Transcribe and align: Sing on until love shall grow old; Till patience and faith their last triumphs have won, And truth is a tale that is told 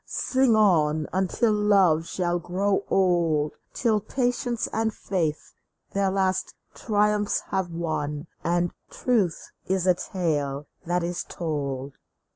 Sing 0.07 0.55
on 0.55 1.07
until 1.13 1.53
love 1.53 2.07
shall 2.07 2.39
grow 2.39 2.83
old; 2.89 3.51
Till 3.71 3.99
patience 3.99 4.65
and 4.73 4.91
faith 4.91 5.53
their 5.91 6.09
last 6.09 6.55
triumphs 6.73 7.41
have 7.51 7.69
won, 7.69 8.25
And 8.43 8.71
truth 8.89 9.51
is 9.67 9.85
a 9.85 9.93
tale 9.93 10.65
that 10.87 11.03
is 11.03 11.23
told 11.23 11.97